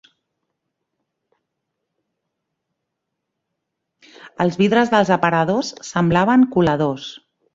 [4.45, 7.11] Els vidres dels aparadors semblaven coladors